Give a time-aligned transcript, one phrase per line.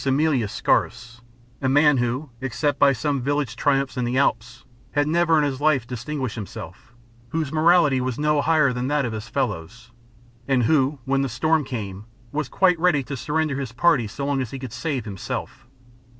[0.03, 1.21] Aemilius Scaurus,
[1.61, 5.61] a man who, except by some village triumphs in the Alps, had never in his
[5.61, 6.95] life distinguished himself,
[7.29, 9.91] whose morality was no higher than that of his fellows,
[10.47, 14.41] and who, when the storm came, was quite ready to surrender his party so long
[14.41, 15.67] as he could save himself.